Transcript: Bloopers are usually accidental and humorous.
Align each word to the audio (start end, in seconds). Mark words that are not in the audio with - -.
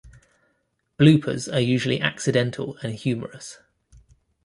Bloopers 0.97 1.47
are 1.53 1.59
usually 1.59 2.01
accidental 2.01 2.75
and 2.81 2.95
humorous. 2.95 3.59